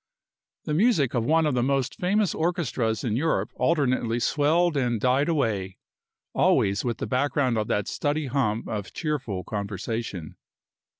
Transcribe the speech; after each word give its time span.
The 0.65 0.73
music 0.73 1.13
of 1.13 1.25
one 1.25 1.45
of 1.45 1.53
the 1.53 1.61
most 1.61 1.97
famous 1.99 2.33
orchestras 2.33 3.03
in 3.03 3.15
Europe 3.15 3.51
alternately 3.57 4.19
swelled 4.19 4.75
and 4.75 4.99
died 4.99 5.29
away, 5.29 5.77
always 6.33 6.83
with 6.83 6.97
the 6.97 7.05
background 7.05 7.55
of 7.55 7.67
that 7.67 7.87
steady 7.87 8.25
hum 8.25 8.63
of 8.67 8.93
cheerful 8.93 9.43
conversation. 9.43 10.37